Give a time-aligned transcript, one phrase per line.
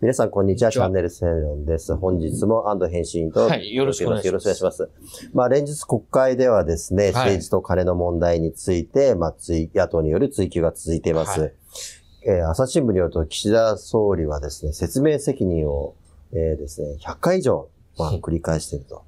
[0.00, 0.72] 皆さん、こんにちは。
[0.72, 1.94] チャンネルセロンです。
[1.94, 4.90] 本日も安藤編集員と、はいよろしくお願いしますよろしくお願いします。
[5.32, 11.40] まあ、連日国会ではですね、はい政治と金の問題について、まあ、追野党による追及が続いています。
[11.40, 11.52] はい
[12.26, 15.94] えー朝日新聞によると、岸田総理はですね、説明責任を、
[16.32, 19.04] えーですね、100回以上、まあ、繰り返していると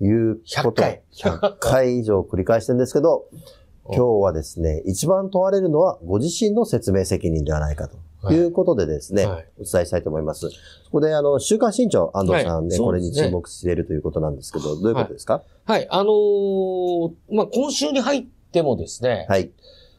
[0.00, 0.82] いうこと。
[0.82, 3.24] 100回100回以上繰り返してるんですけど、
[3.90, 7.96] 今日はですね、一番問われるのはご自身の説明責任ではないかと
[8.32, 10.48] いうことでですね、はいお伝えしたいと思います。
[10.50, 15.42] そこで、あの、週刊新潮、安藤さんね、はいこれに注目しているということなんですけど、どういうことですか？
[15.64, 15.86] はい。
[15.90, 19.50] あのーまあ、今週に入ってもですね、はい。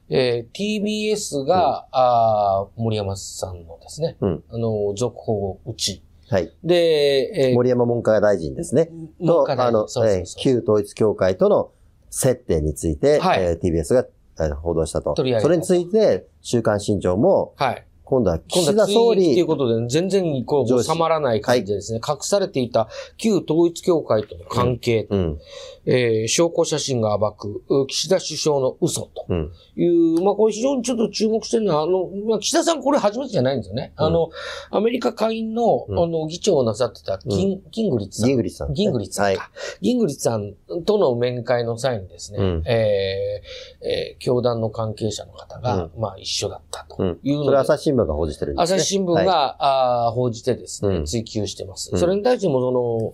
[0.09, 6.52] えー TBS が、あー森山さんのですね、うんあのー続報を打ち、はい。
[6.64, 8.88] で、えー森山文科大臣ですね。
[9.26, 11.72] と、文科大臣あの、旧統一教会との
[12.09, 14.06] 接点について、はいえー TBS が
[14.40, 15.16] えー報道したと。
[15.16, 17.86] それについて、週刊新潮も、はい。
[18.09, 25.39] 今度は今岸田総度は追撃という理、ことで、全然こう収まらない感じでですね、隠されていた旧統一教会との関係、うん、
[25.86, 29.25] えー証拠写真が暴く、う岸田首相の嘘と。
[29.30, 33.94] うん、いう、まあこれ非常にちょっと注目してるのは、あの、まあ岸田さんこれ初めてじゃないんですよね。
[33.97, 34.06] うん。
[34.06, 34.30] あの、
[34.72, 36.00] アメリカ下院の、うん。
[36.00, 38.28] あの、議長をなさってたギン、ギングリッツさん。
[38.28, 39.52] ギングリッツさん、ギングリッツさんか。
[39.81, 40.53] ギングリッツさん
[40.86, 42.64] との面会の際にですね、うん。
[42.66, 47.19] えーえー教団の関係者の方が、まあ一緒だったとうん。
[47.23, 48.78] いうので、それは朝日新聞が報じてるんですね。
[48.78, 49.28] 朝日新聞が、はい
[49.59, 51.89] あー報じてですね、うん追及してます。
[51.92, 53.14] うんそれに対しても、その、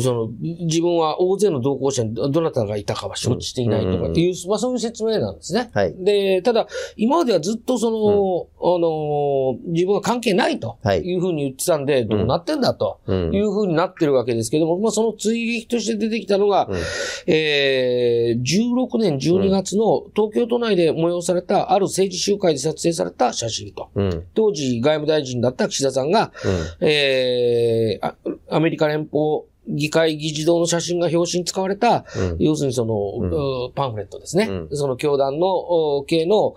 [0.00, 5.70] その、自分は大勢の同行者にどどなたがいたかは承知していないとかっていう、まあそういう説明なんですね。
[5.74, 5.94] はい。
[5.98, 13.34] で、ただ、今まではずっとその、あの、自分は関係ないとはいいうふうに言ってたんで、どうなってんだとうん。
[13.34, 16.80] いうふうになってるわけですけども、まあその追撃として出てきたのが、うん
[17.26, 23.90] えー、16年12月の東京都内で催されたある政治集会で撮影された写真と。
[23.94, 24.24] うん。
[24.34, 26.32] 当時外務大臣だった岸田さんが、
[26.80, 28.14] えー、あ
[28.48, 32.36] アメリカ連邦議会議事堂の写真が表紙に使われた、うん。
[32.40, 34.46] 要するにその、うんうパンフレットですね。
[34.48, 36.54] うんその教団のお系の、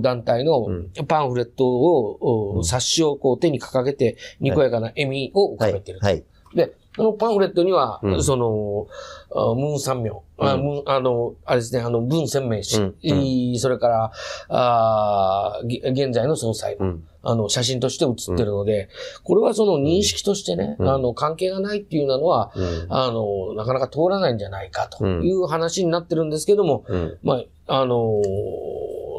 [0.00, 5.98] 団体のうんパンフレットを、冊子をこう手に掲げて、にこやかな笑みを浮かべてる。
[6.00, 6.24] はい。
[6.54, 8.22] で、そのパンフレットには、うん。
[8.22, 8.86] その、
[9.34, 10.62] あムーン三名、あうん。
[10.62, 13.58] ムーンあの、あれですね、あの、文鮮明氏、うん。
[13.58, 14.12] それから、
[14.50, 17.04] あ現在の総裁の、うん。
[17.22, 18.90] あの、写真として写ってるので、
[19.24, 20.88] これはその認識としてね、うん。
[20.90, 22.86] あの、関係がないっていうのは、うん。
[22.90, 25.22] あの、なかなか通らないんじゃないかとうん。
[25.22, 27.18] いう話になってるんですけども、うん。
[27.22, 28.20] まあ、あの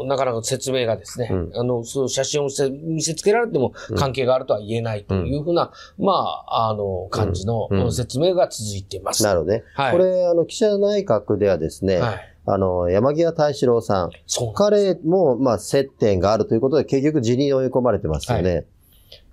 [0.05, 9.23] なかなか説明がですね、うんあの、そう写真を見せ見せつけられてもうん関係があるとは言えないというふうな、まあ、あの、感じのうん説明が続いています。
[9.23, 9.63] なるほどね。
[9.73, 9.91] はい。
[9.91, 12.19] これ、あの、岸田内閣ではですね、はい。
[12.45, 14.09] あの、山際大志郎さん。
[14.55, 18.65] 彼も、まあ、接点があるということで、結局辞任に追い込まれてますよね。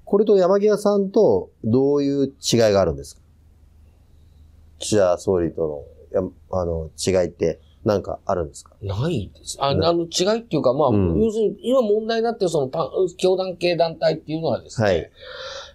[0.04, 3.22] これと山際さんとどういう違いがあるんですか？
[4.78, 8.72] 岸田総理との、やあの、違いって何かあるんですか？
[8.82, 9.56] ないです。
[9.60, 15.10] ああなの、違いっていうか、まあ、うん要するに、今問題になっているそのパン、教団系団体っていうのはですね、はい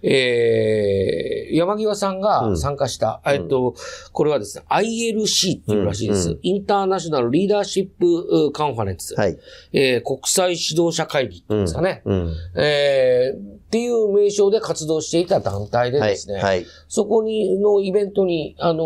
[0.06, 3.74] えー、山際さんうがん参加した、うんえっと、
[4.12, 6.28] これはですね、ILC っていうらしいです。
[6.28, 8.06] うんうんインターナショナルリーダーシップ
[8.48, 9.14] うカンファレンス。
[9.14, 9.38] はい。
[9.72, 12.02] えー国際指導者会議っていうんですかね。
[12.04, 12.34] うん。
[12.56, 16.40] えーっていう名称で活動していた団体ではいですね、。
[16.40, 16.64] はい。
[16.86, 18.84] そこに、のイベントに、あの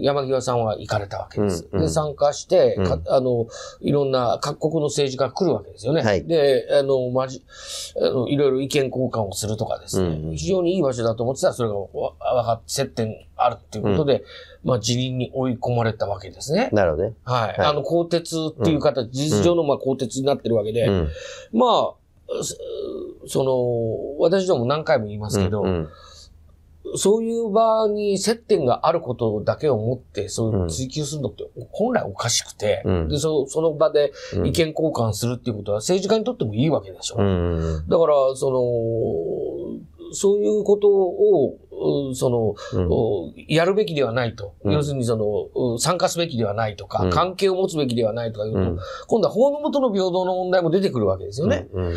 [0.00, 1.66] ー、山際さんは行かれたわけです。
[1.72, 3.48] うんうんで、参加して、うんかあの、
[3.80, 6.02] いろんな各国の政治家が来るわけですよね。
[6.02, 7.44] はいで、あの、まじ、
[8.00, 14.22] あの、いろいろ意見交換をするとかですね、うんうん非常にいい場所だと思ってたら、それがわ分かって、接点あるっていうことで、
[14.62, 16.68] まあ、辞任に追い込まれたわけですね。
[16.72, 17.14] なるほどね。
[17.24, 17.48] はい。
[17.48, 21.08] はいあの、更迭っていう形、事実上のまあ更迭になってるわけで、うん。
[21.52, 21.97] まあ、
[22.42, 22.56] そ
[23.26, 25.88] その、私ども何回も言いますけど、うん
[26.96, 37.16] そういう場に接点があることだけをもって、そういう追求するのって本来おかしくて、うんでそその場でうん意見交換するっていうことは政治家にとってもいいわけでしょ。
[37.18, 37.84] うん。
[37.88, 41.56] だから、その、そういうことを、
[42.08, 44.54] うんその、うんおやるべきではないと。
[44.64, 51.68] うん要するにその、うん参加すべきではないとか、うん関係を持つべきではないとかいうと、うん今度は法の下の平等の問題も出てくるわけですよね。
[51.72, 51.86] うん。
[51.86, 51.92] あ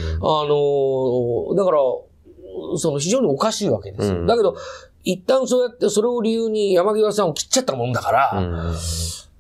[0.48, 1.80] の、だから、
[2.78, 4.56] その非常におかしいわけですだけど、
[5.04, 8.76] 一旦そうやってそれを理由に山際さんを切っちゃったもんだから、うん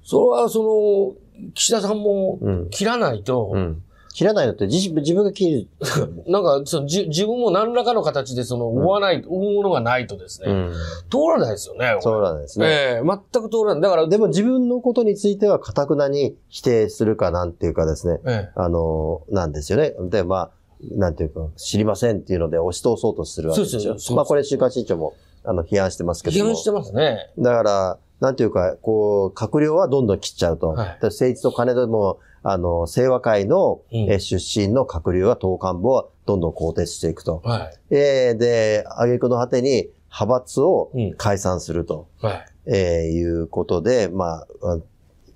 [0.03, 2.69] それはその、岸田さんもうん。
[2.69, 3.83] 切らないと、うん。
[4.13, 5.67] 切らないのって自自分が切る。
[6.27, 10.71] なんかそのじ自分も何らかの形でその、追わない、追うものがないとですね、ん。
[11.09, 11.97] 通らないですよね。
[12.01, 12.65] そうなんですね。
[12.67, 13.81] ええ全く通らない。
[13.81, 19.93] だから、でも自分のことについては、かたくなに否定するかなんていうかですね、ええあの、なんですよね。
[20.09, 20.49] で、まあ、
[20.91, 23.81] なんていうか、知りませんっていうので押し通そうとするわけですよ。
[23.81, 26.43] そうそうそうまあこれ週刊新潮も、あの、批判してますけども。
[26.43, 27.31] 批判してますね。
[27.37, 30.69] だから、なんていうか、こう、閣僚はどんどん切っちゃうと。
[30.69, 37.41] はいで政治と金でも、あの、清和会の、出身の閣僚は党幹部をどんどん更迭していくと。
[37.43, 37.95] はい。
[37.95, 42.45] えーで、挙句の果てに派閥をうん解散すると、はい。
[42.65, 42.75] えー
[43.11, 44.79] いうことで、まあ、あ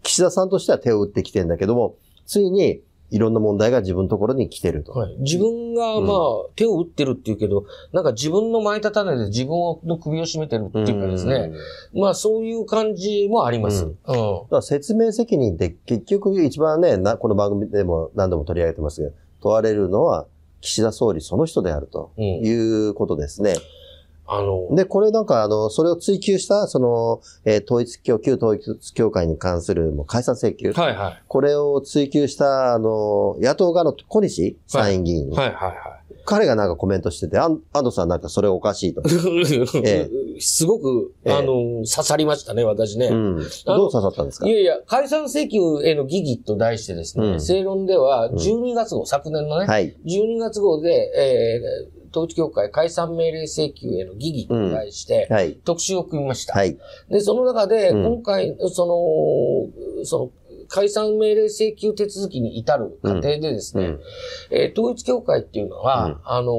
[0.04, 2.82] 岸田さんとしては手を打ってきてるんだけども、ついに
[3.16, 4.92] いろんな問題が自分のところに来てると。
[4.92, 6.18] はい、自分が、まあ、
[6.58, 7.64] 手を打ってるっていうけど、
[7.94, 9.52] なんか自分の巻いた種で自分
[9.86, 11.54] の首を絞めてるっていうかですね。
[11.94, 13.86] まあ、そういう感じもあります。
[13.86, 13.94] ううんん。
[13.96, 20.28] だから説明責任って結局一番ね、なこの番組でも何度も取り上げてますけど、問われるのは
[20.60, 22.24] 岸田総理その人であるとうん。
[22.24, 22.52] い
[22.90, 23.56] うことですね。
[24.28, 30.72] あの、で、これなんかあの、それを追求した、その、えー統一教、旧統一教会に関するもう解散請求。
[30.74, 31.24] はいはい。
[31.28, 35.30] これを追求した、あの、野党側の小西参院議員。
[35.30, 35.74] はいはい
[36.28, 39.02] 彼がなんかコメントしてて、安安藤さんなんかそれおかしいと。
[39.02, 39.82] は い。
[39.86, 41.46] えすごく、ええあの、
[41.86, 43.10] 刺さりましたね、私ね。
[43.12, 43.36] うん。
[43.38, 44.48] どう刺さったんですか？
[44.48, 49.96] いやいや、解散請求への疑義と題してですね、うん正論では12月号、昨年のね、はい。
[50.04, 55.56] 12月号で、えー統一教会解散命令請求への疑義と題して、はい。
[55.66, 56.54] 特集を組みました。
[56.54, 56.78] はい。
[57.10, 58.86] で、その中で、うん今回、そ
[60.00, 60.32] の、その、
[60.68, 64.00] 解散命令請求手続きに至る過程でですね、うん。
[64.52, 66.54] えー統一教会っていうのは、うんあの、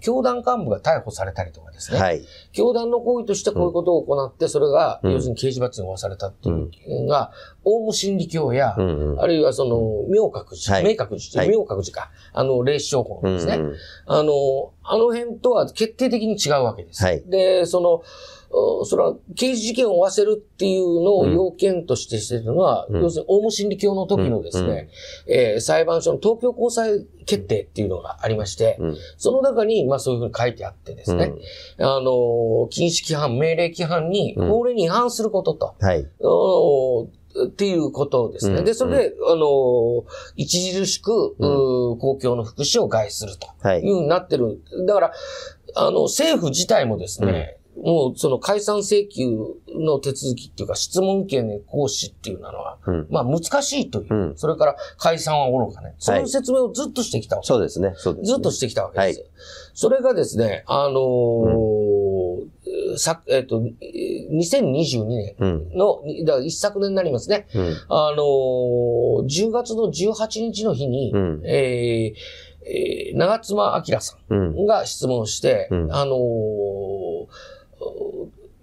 [0.00, 2.22] 教団幹部が逮捕されたりとかですね、はい。
[2.52, 6.70] 教団の行為としてこういうことを行って、それが、うん要するに刑事罰に負わされたっていう
[7.02, 7.32] のが、
[7.64, 9.20] オウム真理教や、うんうん。
[9.20, 13.56] あるいはその、明覚寺、はい明覚寺、はい明覚寺か、あの、霊視商法ですね。
[13.56, 13.74] うん
[14.06, 17.04] あの、あの辺とは決定的に違うわけです。
[17.04, 18.02] はいで、その、お
[18.84, 24.88] それは刑事事件を負わせるっていうのを要件としてしてるのは、うん要するにオウム真理教の時のですね、
[25.28, 28.96] えー裁判所の東京高裁決定っていうのがありまして、うん。
[29.18, 31.32] その中に、まあそういうふうに書いてあってですね、
[31.78, 36.08] あの、禁止規範、命令規範に、うん法令に違反することと、はい。
[36.20, 38.58] おっていうことですね。
[38.58, 40.04] うんで、それで、あの、
[40.36, 43.94] 著しく、う公共の福祉を害するとはいいう。
[43.94, 44.60] ふうになってる。
[44.86, 45.12] だから、
[45.76, 49.38] あの、政府自体もですね、もうその解散請求
[49.74, 53.06] の手続きっていうか質問権の行使っていうのは、うん。
[53.10, 55.94] まあ難しいという、うんそれから解散は愚かね。
[55.98, 57.92] そういう説明をずっとしてきたわけそうですね。
[57.96, 58.34] そうですね。
[58.34, 59.24] ずっとしてきたわけです。
[59.74, 62.10] それがですね、あのー
[62.96, 65.70] さえっ、と、2022年うん。
[65.74, 67.46] の、にだから一昨年になりますね。
[67.54, 67.76] うん。
[67.88, 72.18] あのー10月の18日の日に、うんえー
[72.66, 74.38] えー長妻明さうん。
[74.62, 76.99] んが質問して、うんあのー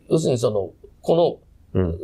[0.10, 0.72] 要するにその、
[1.02, 1.42] こ
[1.74, 1.98] の、うん。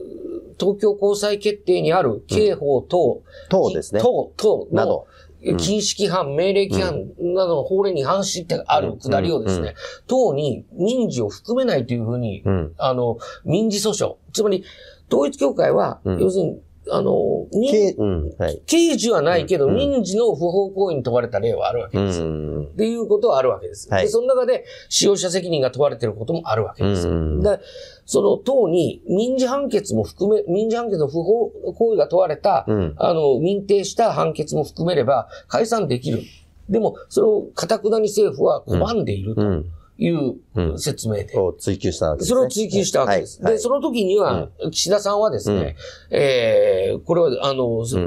[0.60, 4.02] 東京高裁決定にある刑法等、等ですね。
[4.02, 5.08] 等、等のなど。
[5.08, 5.24] うん
[5.58, 9.76] 禁止規範、命令規範などの法令に違反してあるくだりをですうんうね、
[10.08, 12.74] 党に民事を含めないというふうに、うん。
[12.78, 14.16] あの、民事訴訟。
[14.32, 14.64] つまり、
[15.12, 16.62] 統一教会は、うん要するに、
[16.92, 18.36] あの、民けうん。
[18.38, 18.62] はい。
[18.66, 22.22] 刑事はないけど、うん民事の不法行為に問われた例はあるわけうです。
[22.22, 22.64] ん。
[22.64, 23.90] っていうことはあるわけです。
[23.90, 27.08] はいで、その中で使用者責任が問われていることもあるわけです。
[27.08, 27.60] うんで、
[28.06, 32.94] その党に民事判決も含め、民事判決の不法行為が問われた、うん。
[32.98, 36.22] あの、認定した判決も含めれば解散できる。
[36.70, 39.66] でも、それを堅くなに政府は拒んでいるとうん。
[39.98, 41.38] いううん説明で。
[41.38, 42.36] を追求したわけですね。
[42.36, 43.42] それを追求したわけです。
[43.44, 45.76] はいで、その時には、岸田さんはですね、
[46.10, 47.98] えーこれは、あの、そ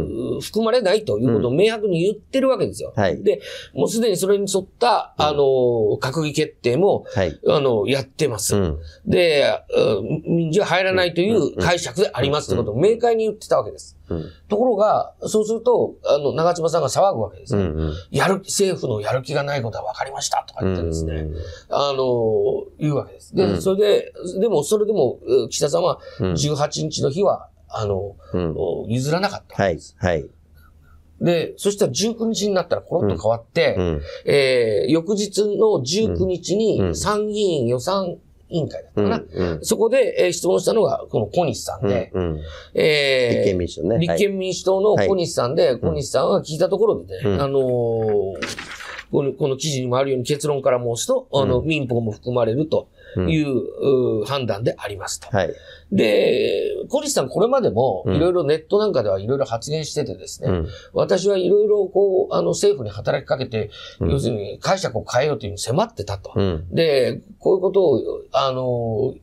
[0.40, 2.93] 含まれないということを明白に言ってるわけですよ。
[2.97, 3.40] はいで、
[3.75, 7.38] もうすでにそれに沿った、あの、閣議決定も、はい。
[7.49, 8.57] あの、やってます。
[8.57, 8.78] うん。
[9.07, 13.96] で、うん民事は入らないという解釈でありますということを明快に言ってたわけです。
[14.08, 14.25] うん。
[14.48, 17.64] ところが、そうすると、あの、長妻さんが騒ぐわけですね。
[17.64, 17.76] うん。
[17.76, 17.94] うん。
[18.10, 21.34] やる、政府のやる気がないことは分かりましたとか言ってですね、うん
[21.68, 23.34] あの、言うわけです。
[23.34, 28.92] で、うんそれで、でも、それでも、う岸田さんはうん18日の日は、あの、うん。
[28.92, 29.62] 譲らなかった。
[29.62, 29.78] はい。
[29.96, 30.28] はい。
[31.20, 34.02] で、そしたら19日になったらコロッと変わって、うん。
[34.26, 36.58] えー翌日の19日うん
[36.90, 38.18] に参議院予算
[38.49, 39.11] 委員会だったうん。
[39.11, 39.25] かな。
[39.55, 39.65] うん。
[39.65, 42.41] そこで、えー質問したのが、この小西さんで、うん。
[42.75, 43.99] えー立憲民主党ね。
[43.99, 48.37] 立憲民主党の小西さんで、小西さんは聞いたところでね、うんあのー
[49.12, 52.88] この、この記事にもあるように結論から申すと、あの、民法も含まれると
[53.20, 55.28] いう、う判断でありますと。
[55.35, 55.54] はい。
[55.92, 60.68] で、小西さんこれまでも、うんいろいろネットなんかではいろいろ発言しててですね、うん。
[60.92, 63.70] 私はいろいろこう、あの、政府に働きかけて、
[64.00, 66.32] うん要するに解釈を変えようというふうに迫ってたと。
[66.35, 66.68] うん。
[66.70, 68.00] で、こういうことを、
[68.32, 69.14] あの、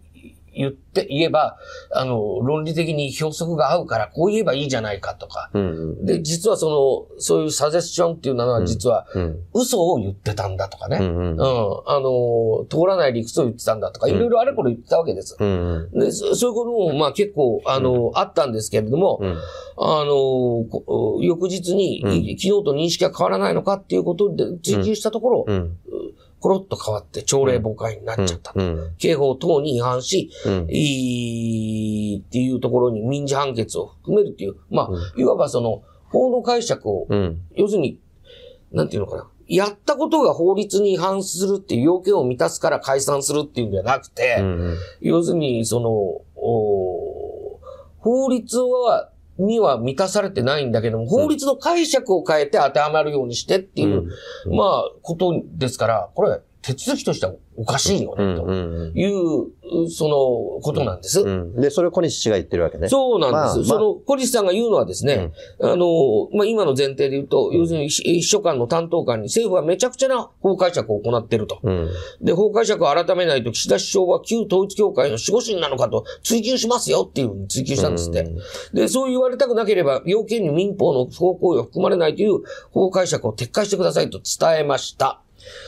[0.55, 1.57] 言って、言えば、
[1.91, 5.49] あの、論理的に標則が合うから、こう言えばいいじゃないかとか。
[5.53, 6.05] うんうん。
[6.05, 9.39] で、実はその、そういうサジェスションっていうのは、実は、うん。
[9.53, 10.97] 嘘を言ってたんだとかね。
[11.01, 11.41] うんうんうん。
[11.41, 15.35] あの、通らない理屈を言ってたんだとか、いろいろあれこれ言ってたわけです。
[15.39, 15.99] うんうん。
[15.99, 19.37] でそそういうことも、まあ結構、あの、あったんですけれども、うん。
[19.77, 25.77] あの、こ翌日に、うん昨日と認識が変わらないのかっていうことで追及したところ、うん。
[26.43, 28.51] コロッと変わって朝令暮改になっちゃった。
[28.53, 28.95] うん。
[28.97, 30.67] 刑法等に違反し、うん。
[30.69, 37.39] いいっていうところに民事判決を含めるっていう、まあ、いわばその、法の解釈を、うん。
[37.55, 37.97] 要するに、
[38.73, 39.27] なんていうのかな。
[39.47, 44.77] やったことが法律に違反するっていう要件を満たすから解散するっていうんじゃなくて、うん。
[44.99, 45.89] 要するに、その、
[46.35, 47.57] お
[47.99, 54.09] 法律は、には満たされてないんだけども、法律の解釈を変えて当てはまるようにしてっていう、
[54.45, 54.55] うん。
[54.55, 58.93] まあ、ことですから、これ、手続きとしてはおかしいよね、とうん。
[58.95, 61.19] いう、その、ことなんです。
[61.19, 61.55] うん。
[61.55, 62.87] で、それを小西氏が言ってるわけね。
[62.87, 63.33] そうなんです。
[63.33, 71.59] まあまあその、小西さんが言うのはですね、あの、まあ、今の前提で言うと、要するに秘秘書官の担当官に政府はめちゃくちゃな法解釈を行っていると。
[71.63, 71.89] うん。
[72.21, 78.25] で、法解釈を改めないと岸田首相は旧統一教会の守護神なのかと追及しますよっていうふうに追及したんですって。
[78.73, 82.39] で、そう言われたくなければ、要件に民法の不法行為は含まれないという
[82.71, 85.22] 法解釈を撤回してくださいと伝えました。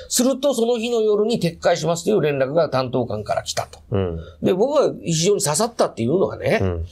[0.09, 3.79] すると、その日の夜に撤回しますという連絡が担当官から来たと。
[3.91, 4.19] うん。
[4.41, 6.85] で、僕は非常に刺さったっていうのはね、うん。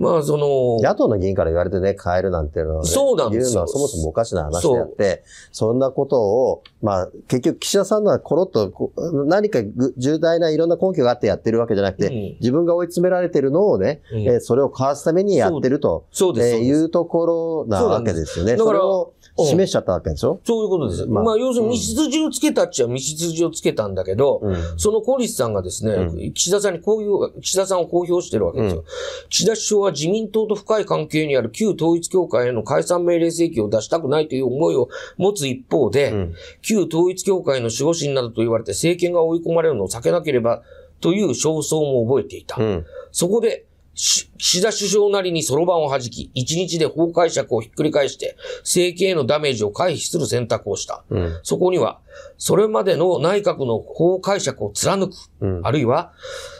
[0.00, 8.92] まあ、その、野党の議員から言われてね、変えるなんていうのは、ね、そうなんですよ言うのはそもそもおかしな話であって、そんなことを、まあ、結局岸田さんのはコロッと
[9.26, 16.56] 何かぐ重大ないろんな根拠があってやってるわけじゃなくて、うん自分が追い詰められてるのをね、うんえーそれをかわすためにやってると、そうです。
[16.56, 18.56] えいうところなわけですよね。
[18.56, 20.40] そうなんですそれを示しちゃったわけでしょ？
[20.44, 21.06] そういうことです。
[21.06, 24.56] まあまあ、要するに道筋をつけたっちゃ道筋をつけたんだけど、うん。
[24.78, 28.84] その小西さんがですね、う岸田さんにこういう、岸田さんを公表してるわけですよ。
[29.28, 40.62] 岸田首相は自民党と深い関係にある旧統一教会への解散命令請求を出したくないという思いを持つ一方で、うん旧統一教会の守護神などと言われて政権が追い込まれるのを避けなければ
[41.00, 42.60] という焦燥も覚えていた。
[42.60, 42.86] うん。
[43.10, 51.04] そこで、し岸田首相なりにそろばんを弾き、一日で法解釈をひっくり返して、政権へのダメージを回避する選択をした。
[51.10, 51.40] うん。
[51.42, 52.00] そこには、
[52.38, 56.12] それまでの内閣の法解釈を貫く、うんあるいは、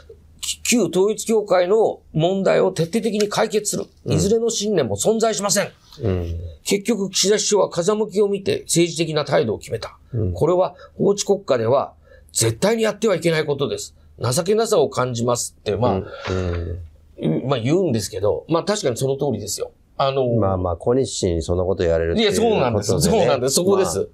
[0.63, 3.85] 旧統一教会の問題を徹底的に解決する。
[4.05, 5.71] いずれの信念も存在しません。
[6.01, 6.39] うん。
[6.63, 9.97] 結局、岸田首相は風向きを見て政治的な態度を決めた。
[10.13, 11.93] うんこれは法治国家では
[12.33, 13.95] 絶対にやってはいけないことです。
[14.19, 19.71] 情けなさを感じますって、まあ、うんまあ言うんですけど、まあ確かにその通りですよ。
[19.97, 22.99] あの、まあまあ、小西氏にそんなこと言われるっていういや、そうなんです。
[22.99, 23.55] そうなんです。
[23.55, 24.09] そこでまあす。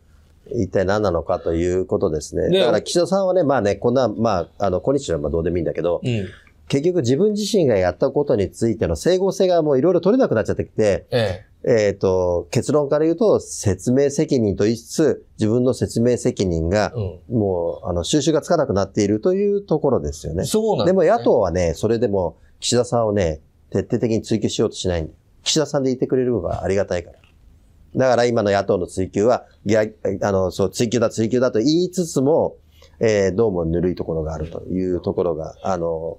[0.51, 2.50] 一体何なのかということですね。
[2.50, 6.27] ねだから岸田さんはね、まあね、こんな、まあ、あの、小西はまあどうでもいいんだけど、うん。
[6.68, 20.46] 結局自分自身がやったことについての整合性がもういろいろ取れなくなっちゃってきて、ええっ、と、結論から言うと、説明責任と言いつつ、自分の説明責任がえ。、もう、あの、収集がつかなくなっているというところですよね。
[20.46, 25.10] そうなんでも野党はね、それでも岸田さんをね、徹底的に追及しようとしない。
[25.44, 27.20] 岸田さんでいてくれるのがありがたいから。
[27.96, 29.86] だから今の野党の追及は、いや、
[30.22, 32.56] あの、そう、追及だ、追及だと言いつつも、
[33.00, 36.17] えーどうもぬるいところがあるというところが、あの、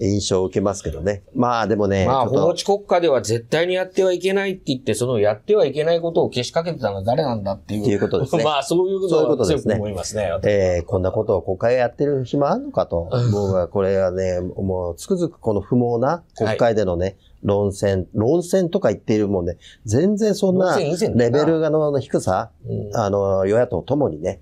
[0.00, 1.22] 印象を受けますけどね。
[1.34, 7.86] まあでもね、まあ、法治国家では絶対にやってはいけないって言って、そのやってはいけないことをけしかけてたのは誰なんだっていう。
[7.86, 10.30] いうことですね まあ、そういうことそういうこは強くとですね思いますね。
[10.44, 13.10] えーこんなことを国会やってる暇あるのかと。
[13.32, 22.96] 僕はこれはね、もうつくづくこの不毛な国会でのね、論戦、論戦とか言っているもんね、全然そんなレベルがの低さ、うん。
[22.96, 24.40] あの、与野党ともにね、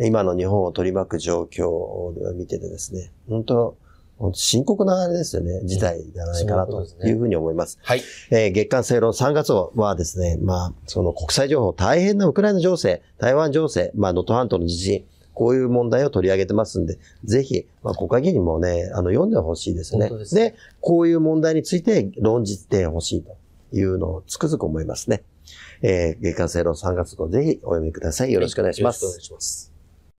[0.00, 3.76] 今の日本を取り巻く状況を見ててですね、本当
[4.34, 7.78] 深刻なあれですよね、事態じゃないかなというふうに思います。
[7.82, 8.02] はい。
[8.30, 15.04] えー月間正論3月号はですね、まあ、その国際情報、大変なウクライナ情勢、台湾情勢、まあ、能登半島の地震、
[15.38, 20.10] こういう問題を取り上げてますんで、ぜひ、まあ、国会議員にもね、あの、読んでほしいですね。
[20.10, 23.36] ですねこういう問題について論じてほしいと
[23.72, 25.22] いうのをつくづく思いますね。
[25.80, 28.32] えー月間正論3月号、ぜひお読みください。
[28.32, 29.04] よろしくお願いします。
[29.04, 29.67] よろしくお願いします。